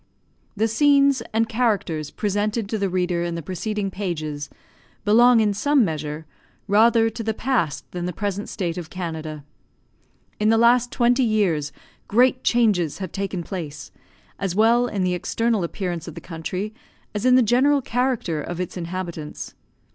[0.57, 4.49] The scenes and characters presented to the reader in the preceding pages,
[5.05, 6.25] belong, in some measure,
[6.67, 9.43] rather to the past than the present state of Canada.
[10.39, 11.71] In the last twenty years
[12.07, 13.91] great changes have taken place,
[14.39, 16.73] as well in the external appearance of the country,
[17.13, 19.53] as in the general character of its inhabitants.